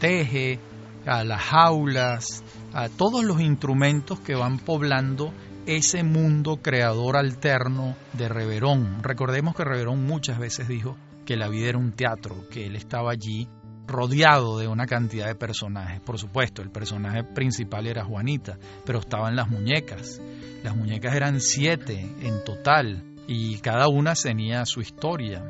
[0.00, 0.58] teje,
[1.06, 5.32] a las jaulas, a todos los instrumentos que van poblando
[5.66, 9.02] ese mundo creador alterno de Reverón.
[9.02, 13.12] Recordemos que Reverón muchas veces dijo que la vida era un teatro, que él estaba
[13.12, 13.48] allí
[13.86, 16.00] rodeado de una cantidad de personajes.
[16.00, 20.20] Por supuesto, el personaje principal era Juanita, pero estaban las muñecas.
[20.62, 25.42] Las muñecas eran siete en total y cada una tenía su historia.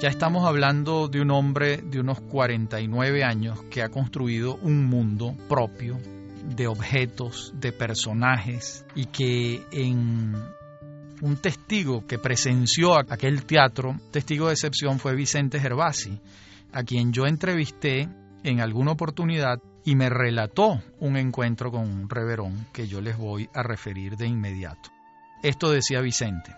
[0.00, 5.34] Ya estamos hablando de un hombre de unos 49 años que ha construido un mundo
[5.48, 5.98] propio
[6.54, 10.34] de objetos, de personajes, y que en
[11.20, 16.20] un testigo que presenció aquel teatro, testigo de excepción fue Vicente Gervasi,
[16.72, 18.08] a quien yo entrevisté
[18.44, 23.48] en alguna oportunidad y me relató un encuentro con un reverón que yo les voy
[23.54, 24.90] a referir de inmediato.
[25.42, 26.54] Esto decía Vicente.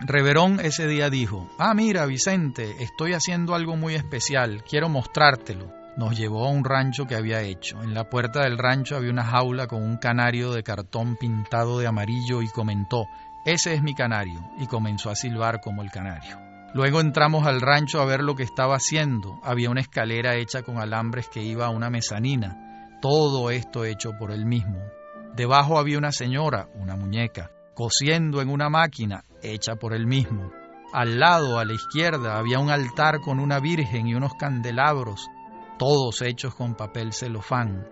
[0.00, 6.16] Reverón ese día dijo, ah mira Vicente, estoy haciendo algo muy especial, quiero mostrártelo nos
[6.16, 7.82] llevó a un rancho que había hecho.
[7.82, 11.86] En la puerta del rancho había una jaula con un canario de cartón pintado de
[11.86, 13.06] amarillo y comentó,
[13.44, 16.43] ese es mi canario, y comenzó a silbar como el canario.
[16.74, 19.38] Luego entramos al rancho a ver lo que estaba haciendo.
[19.42, 22.98] Había una escalera hecha con alambres que iba a una mezanina.
[23.00, 24.80] Todo esto hecho por él mismo.
[25.34, 30.50] Debajo había una señora, una muñeca, cosiendo en una máquina hecha por él mismo.
[30.92, 35.28] Al lado, a la izquierda, había un altar con una virgen y unos candelabros
[35.78, 37.86] todos hechos con papel celofán.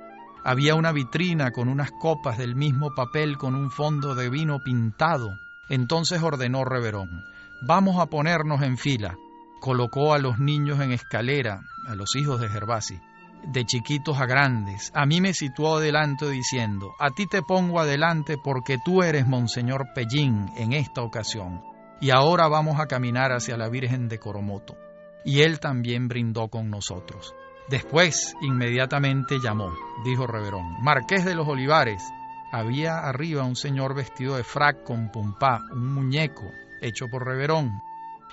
[0.45, 5.39] Había una vitrina con unas copas del mismo papel con un fondo de vino pintado.
[5.69, 7.25] Entonces ordenó Reverón,
[7.63, 9.17] vamos a ponernos en fila.
[9.61, 12.99] Colocó a los niños en escalera, a los hijos de Gervasi,
[13.47, 14.91] de chiquitos a grandes.
[14.95, 19.93] A mí me situó adelante diciendo, a ti te pongo adelante porque tú eres Monseñor
[19.95, 21.63] Pellín en esta ocasión.
[22.01, 24.77] Y ahora vamos a caminar hacia la Virgen de Coromoto.
[25.25, 27.33] Y él también brindó con nosotros.
[27.69, 29.73] Después, inmediatamente llamó,
[30.05, 32.03] dijo Reverón, Marqués de los Olivares.
[32.51, 36.51] Había arriba un señor vestido de frac con pumpá, un muñeco
[36.83, 37.83] hecho por Reverón,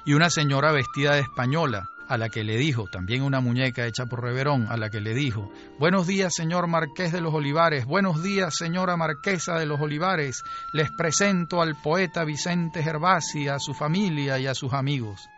[0.05, 4.07] y una señora vestida de española, a la que le dijo, también una muñeca hecha
[4.07, 8.23] por Reverón, a la que le dijo, Buenos días, señor Marqués de los Olivares, buenos
[8.23, 14.39] días, señora Marquesa de los Olivares, les presento al poeta Vicente Gervasi, a su familia
[14.39, 15.29] y a sus amigos.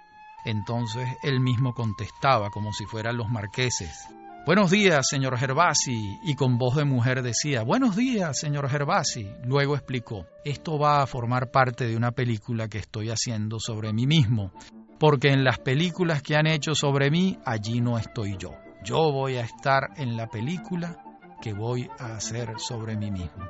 [0.45, 4.07] Entonces él mismo contestaba como si fueran los marqueses.
[4.43, 9.29] Buenos días, señor Gervasi, y con voz de mujer decía, Buenos días, señor Gervasi.
[9.45, 14.07] Luego explicó, esto va a formar parte de una película que estoy haciendo sobre mí
[14.07, 14.51] mismo,
[14.99, 18.49] porque en las películas que han hecho sobre mí, allí no estoy yo.
[18.83, 20.97] Yo voy a estar en la película
[21.39, 23.47] que voy a hacer sobre mí mismo.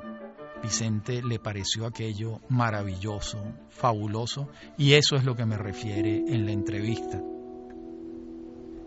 [0.62, 6.52] Vicente le pareció aquello maravilloso, fabuloso, y eso es lo que me refiere en la
[6.52, 7.18] entrevista.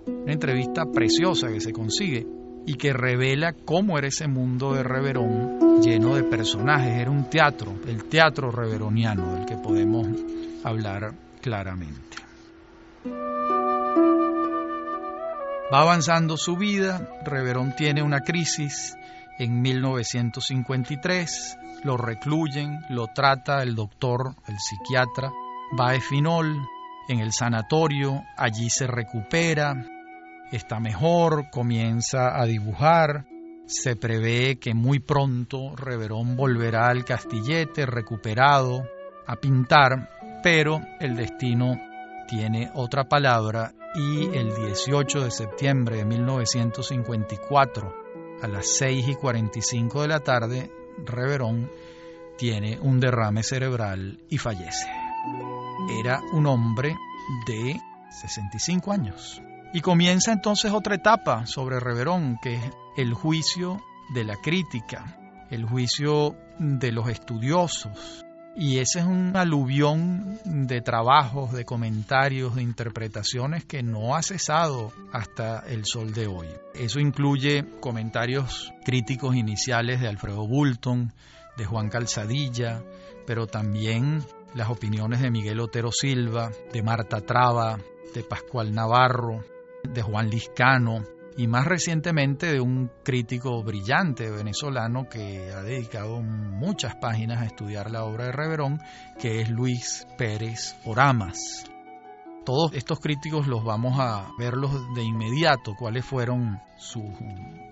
[0.08, 2.26] Una entrevista preciosa que se consigue
[2.66, 7.00] y que revela cómo era ese mundo de Reverón lleno de personajes.
[7.00, 10.08] Era un teatro, el teatro reveroniano del que podemos
[10.64, 12.18] hablar claramente.
[15.74, 18.96] Va avanzando su vida, Reverón tiene una crisis
[19.40, 25.32] en 1953, lo recluyen, lo trata el doctor, el psiquiatra,
[25.78, 26.56] va a Efinol,
[27.10, 29.76] en el sanatorio, allí se recupera,
[30.52, 33.26] está mejor, comienza a dibujar,
[33.66, 38.88] se prevé que muy pronto Reverón volverá al castillete recuperado
[39.26, 40.10] a pintar,
[40.44, 41.80] pero el destino
[42.28, 47.94] tiene otra palabra y el 18 de septiembre de 1954
[48.42, 50.72] a las 6 y 45 de la tarde,
[51.06, 51.72] Reverón
[52.38, 54.88] tiene un derrame cerebral y fallece.
[56.00, 56.96] Era un hombre
[57.48, 57.80] de
[58.10, 59.42] 65 años.
[59.76, 62.64] Y comienza entonces otra etapa sobre Reverón, que es
[62.96, 65.20] el juicio de la crítica,
[65.52, 68.24] el juicio de los estudiosos.
[68.56, 74.94] Y ese es un aluvión de trabajos, de comentarios, de interpretaciones que no ha cesado
[75.12, 76.48] hasta el sol de hoy.
[76.74, 81.12] Eso incluye comentarios críticos iniciales de Alfredo Bulton,
[81.58, 82.82] de Juan Calzadilla,
[83.28, 84.24] pero también
[84.54, 87.78] las opiniones de Miguel Otero Silva, de Marta Traba,
[88.14, 89.44] de Pascual Navarro,
[89.88, 91.04] de Juan Liscano
[91.38, 97.92] y más recientemente de un crítico brillante venezolano que ha dedicado muchas páginas a estudiar
[97.92, 98.80] la obra de Reverón,
[99.20, 101.66] que es Luis Pérez Oramas.
[102.46, 107.04] Todos estos críticos los vamos a verlos de inmediato, cuáles fueron sus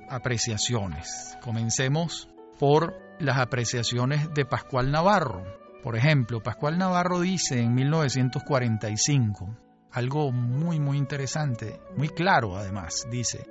[0.09, 1.37] apreciaciones.
[1.41, 2.27] Comencemos
[2.59, 5.43] por las apreciaciones de Pascual Navarro.
[5.83, 9.55] Por ejemplo, Pascual Navarro dice en 1945,
[9.93, 13.45] algo muy muy interesante, muy claro además, dice,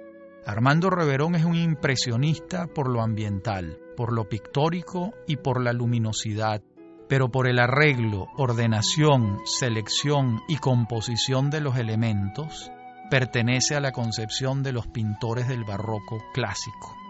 [0.44, 6.62] Armando Reverón es un impresionista por lo ambiental, por lo pictórico y por la luminosidad,
[7.08, 12.72] pero por el arreglo, ordenación, selección y composición de los elementos,
[13.08, 17.01] pertenece a la concepción de los pintores del barroco clásico.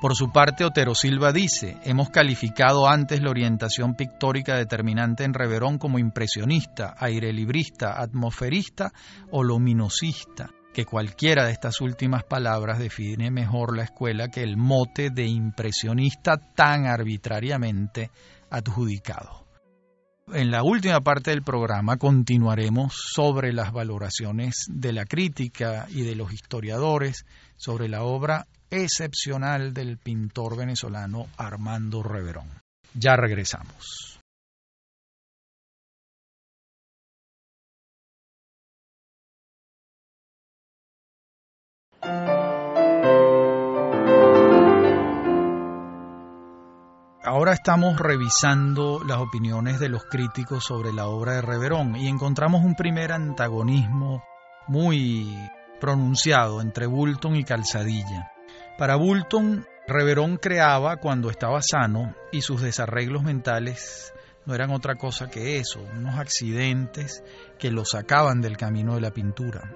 [0.00, 5.78] Por su parte, Otero Silva dice, hemos calificado antes la orientación pictórica determinante en Reverón
[5.78, 8.92] como impresionista, airelibrista, atmosferista
[9.32, 15.10] o luminosista, que cualquiera de estas últimas palabras define mejor la escuela que el mote
[15.10, 18.12] de impresionista tan arbitrariamente
[18.50, 19.37] adjudicado.
[20.32, 26.14] En la última parte del programa continuaremos sobre las valoraciones de la crítica y de
[26.14, 27.24] los historiadores
[27.56, 32.48] sobre la obra excepcional del pintor venezolano Armando Reverón.
[32.94, 34.20] Ya regresamos.
[47.28, 52.64] Ahora estamos revisando las opiniones de los críticos sobre la obra de Reverón y encontramos
[52.64, 54.24] un primer antagonismo
[54.66, 55.36] muy
[55.78, 58.32] pronunciado entre Bulton y Calzadilla.
[58.78, 64.14] Para Bulton, Reverón creaba cuando estaba sano y sus desarreglos mentales
[64.46, 67.22] no eran otra cosa que eso, unos accidentes
[67.58, 69.70] que lo sacaban del camino de la pintura.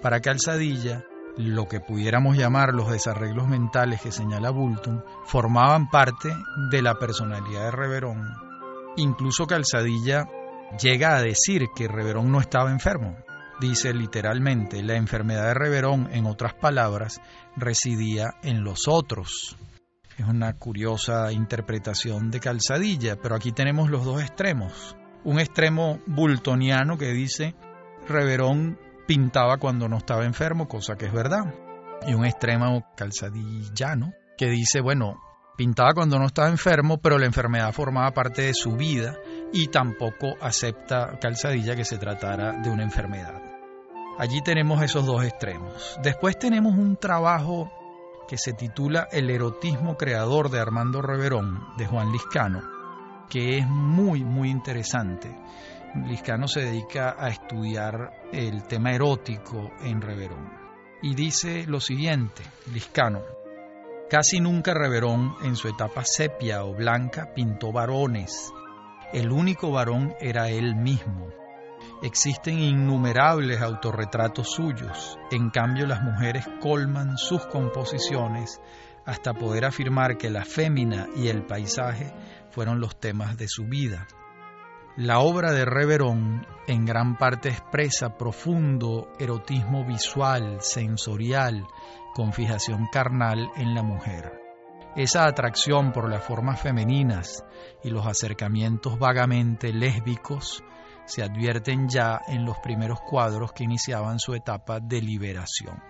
[0.00, 1.04] Para Calzadilla,
[1.36, 6.34] lo que pudiéramos llamar los desarreglos mentales que señala Bulton formaban parte
[6.70, 8.34] de la personalidad de Reverón.
[8.96, 10.28] Incluso Calzadilla
[10.80, 13.16] llega a decir que Reverón no estaba enfermo,
[13.60, 17.20] dice literalmente, la enfermedad de Reverón, en otras palabras,
[17.56, 19.56] residía en los otros.
[20.18, 24.96] Es una curiosa interpretación de Calzadilla, pero aquí tenemos los dos extremos.
[25.24, 27.54] Un extremo bultoniano que dice
[28.06, 31.54] Reverón pintaba cuando no estaba enfermo, cosa que es verdad.
[32.06, 35.20] Y un extremo calzadillano que dice, bueno,
[35.56, 39.16] pintaba cuando no estaba enfermo, pero la enfermedad formaba parte de su vida
[39.52, 43.40] y tampoco acepta Calzadilla que se tratara de una enfermedad.
[44.18, 45.98] Allí tenemos esos dos extremos.
[46.02, 47.70] Después tenemos un trabajo
[48.28, 52.62] que se titula El erotismo creador de Armando Reverón, de Juan Liscano,
[53.28, 55.36] que es muy, muy interesante.
[55.94, 60.52] Liscano se dedica a estudiar el tema erótico en Reverón.
[61.02, 62.42] Y dice lo siguiente,
[62.72, 63.22] Liscano,
[64.10, 68.52] casi nunca Reverón en su etapa sepia o blanca pintó varones,
[69.12, 71.28] el único varón era él mismo.
[72.02, 78.60] Existen innumerables autorretratos suyos, en cambio las mujeres colman sus composiciones
[79.06, 82.12] hasta poder afirmar que la fémina y el paisaje
[82.50, 84.08] fueron los temas de su vida.
[84.96, 91.66] La obra de Reverón en gran parte expresa profundo erotismo visual, sensorial,
[92.14, 94.40] con fijación carnal en la mujer.
[94.94, 97.44] Esa atracción por las formas femeninas
[97.82, 100.62] y los acercamientos vagamente lésbicos
[101.06, 105.82] se advierten ya en los primeros cuadros que iniciaban su etapa de liberación.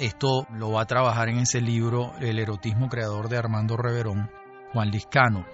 [0.00, 4.28] Esto lo va a trabajar en ese libro El erotismo creador de Armando Reverón,
[4.72, 5.46] Juan Liscano.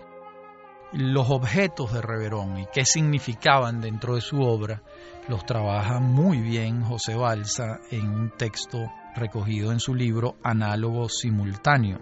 [0.92, 4.82] Los objetos de Reverón y qué significaban dentro de su obra,
[5.28, 11.98] los trabaja muy bien José Balsa en un texto recogido en su libro Análogo Simultáneo.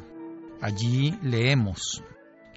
[0.63, 2.03] Allí leemos,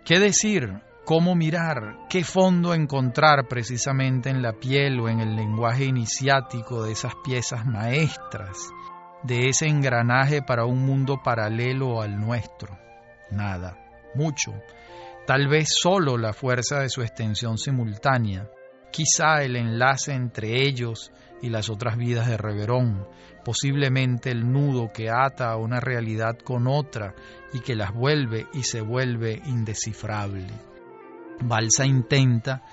[0.05, 0.82] ¿qué decir?
[1.03, 2.07] ¿Cómo mirar?
[2.09, 7.65] ¿Qué fondo encontrar precisamente en la piel o en el lenguaje iniciático de esas piezas
[7.65, 8.69] maestras,
[9.23, 12.77] de ese engranaje para un mundo paralelo al nuestro?
[13.32, 13.77] Nada,
[14.15, 14.53] mucho
[15.26, 18.49] tal vez solo la fuerza de su extensión simultánea,
[18.91, 21.11] quizá el enlace entre ellos
[21.41, 23.07] y las otras vidas de Reverón,
[23.43, 27.15] posiblemente el nudo que ata a una realidad con otra
[27.53, 30.47] y que las vuelve y se vuelve indescifrable.
[31.41, 32.63] Balsa intenta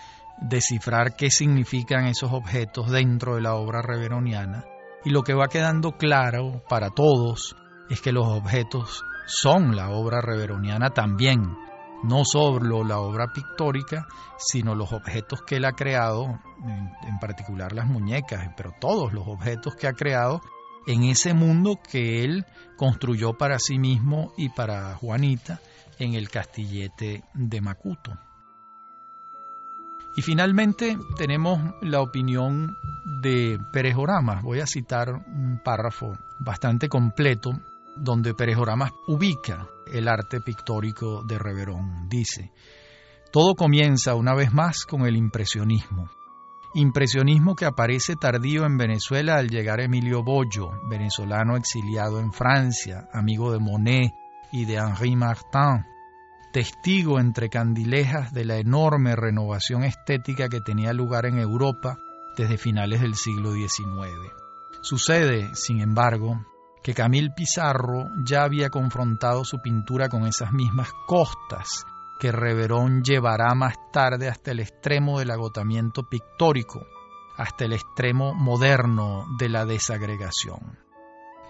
[0.41, 4.65] descifrar qué significan esos objetos dentro de la obra reveroniana
[5.05, 7.57] y lo que va quedando claro para todos
[7.89, 11.57] es que los objetos son la obra reveroniana también,
[12.03, 14.07] no solo la obra pictórica,
[14.39, 19.75] sino los objetos que él ha creado, en, particular las muñecas, pero todos los objetos
[19.75, 20.41] que ha creado
[20.87, 22.47] en ese mundo que él
[22.77, 25.61] construyó para sí mismo y para Juanita
[25.99, 28.17] en el castillete de Macuto.
[30.17, 32.77] Y finalmente tenemos la opinión
[33.23, 34.43] de Pérez Oramas.
[34.43, 37.53] Voy a citar un párrafo bastante completo
[37.97, 42.09] donde Pérez Oramas ubica el arte pictórico de Reverón.
[42.09, 42.53] Dice,
[43.33, 46.09] todo comienza una vez más con el impresionismo.
[46.75, 53.53] Impresionismo que aparece tardío en Venezuela al llegar Emilio Bollo, venezolano exiliado en Francia, amigo
[53.53, 54.13] de Monet
[54.53, 55.85] y de Henri Martin,
[56.53, 61.99] testigo entre candilejas de la enorme renovación estética que tenía lugar en Europa
[62.37, 64.33] desde finales del siglo XIX.
[64.83, 66.41] Sucede, sin embargo,
[66.89, 71.85] que Camille Pizarro ya había confrontado su pintura con esas mismas costas
[72.19, 76.87] que Reverón llevará más tarde hasta el extremo del agotamiento pictórico,
[77.37, 80.79] hasta el extremo moderno de la desagregación.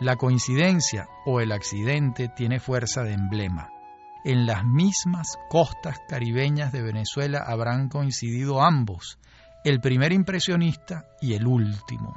[0.00, 3.68] La coincidencia o el accidente tiene fuerza de emblema.
[4.24, 9.20] En las mismas costas caribeñas de Venezuela habrán coincidido ambos,
[9.62, 12.16] el primer impresionista y el último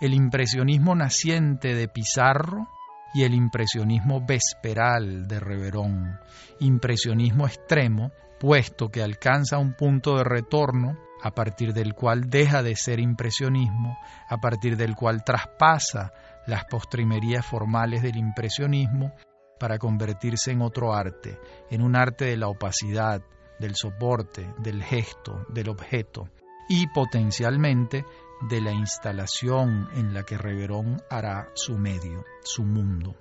[0.00, 2.68] el impresionismo naciente de Pizarro
[3.14, 6.18] y el impresionismo vesperal de Reverón,
[6.60, 12.76] impresionismo extremo, puesto que alcanza un punto de retorno a partir del cual deja de
[12.76, 16.12] ser impresionismo, a partir del cual traspasa
[16.46, 19.12] las postrimerías formales del impresionismo
[19.58, 21.38] para convertirse en otro arte,
[21.70, 23.20] en un arte de la opacidad,
[23.58, 26.28] del soporte, del gesto, del objeto,
[26.68, 28.04] y potencialmente
[28.42, 33.16] de la instalación en la que Reverón hará su medio, su mundo,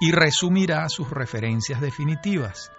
[0.00, 2.70] y resumirá sus referencias definitivas,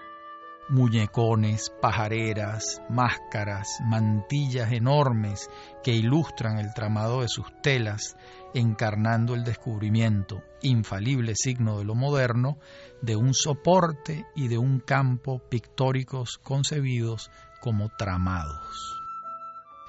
[0.70, 5.50] muñecones, pajareras, máscaras, mantillas enormes
[5.84, 8.16] que ilustran el tramado de sus telas,
[8.54, 12.58] encarnando el descubrimiento, infalible signo de lo moderno,
[13.02, 19.01] de un soporte y de un campo pictóricos concebidos como tramados.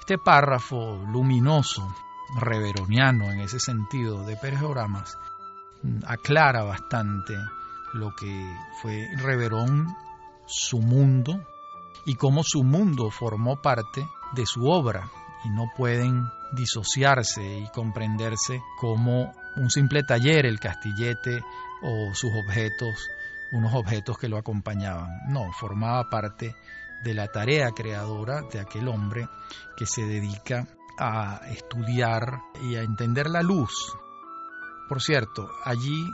[0.03, 1.87] Este párrafo luminoso,
[2.37, 5.17] reveroniano en ese sentido de Pérez Oramas,
[6.05, 7.33] aclara bastante
[7.93, 9.87] lo que fue Reverón,
[10.45, 11.41] su mundo,
[12.05, 15.09] y cómo su mundo formó parte de su obra,
[15.45, 21.41] y no pueden disociarse y comprenderse como un simple taller, el castillete
[21.81, 23.09] o sus objetos,
[23.53, 25.07] unos objetos que lo acompañaban.
[25.29, 26.53] No, formaba parte
[27.03, 29.27] de la tarea creadora de aquel hombre
[29.77, 33.71] que se dedica a estudiar y a entender la luz.
[34.87, 36.05] Por cierto, allí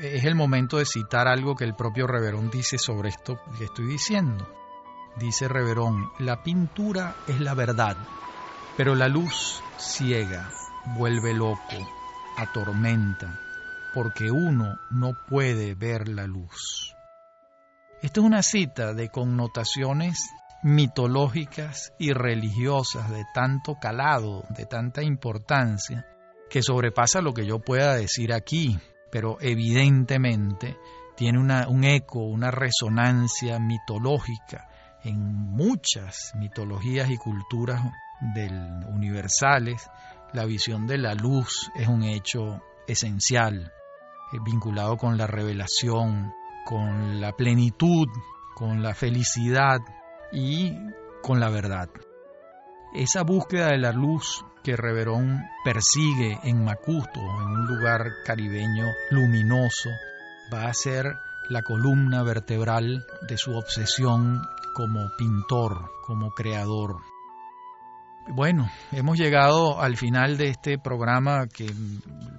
[0.00, 3.86] es el momento de citar algo que el propio Reverón dice sobre esto que estoy
[3.86, 4.46] diciendo.
[5.16, 7.96] Dice Reverón, la pintura es la verdad,
[8.76, 10.48] pero la luz ciega,
[10.96, 11.88] vuelve loco,
[12.36, 13.40] atormenta,
[13.94, 16.94] porque uno no puede ver la luz.
[18.00, 20.30] Esta es una cita de connotaciones
[20.62, 26.06] mitológicas y religiosas de tanto calado, de tanta importancia,
[26.48, 28.78] que sobrepasa lo que yo pueda decir aquí,
[29.10, 30.76] pero evidentemente
[31.16, 34.68] tiene un eco, una resonancia mitológica
[35.02, 37.82] en muchas mitologías y culturas
[38.34, 39.90] del universales.
[40.32, 43.72] La visión de la luz es un hecho esencial,
[44.32, 46.32] eh, vinculado con la revelación,
[46.68, 48.08] con la plenitud,
[48.54, 49.80] con la felicidad
[50.30, 50.76] y
[51.22, 51.88] con la verdad.
[52.94, 59.88] Esa búsqueda de la luz que Reverón persigue en Macuto, en un lugar caribeño luminoso,
[60.52, 61.06] va a ser
[61.48, 64.42] la columna vertebral de su obsesión
[64.74, 66.96] como pintor, como creador.
[68.30, 71.72] Bueno, hemos llegado al final de este programa que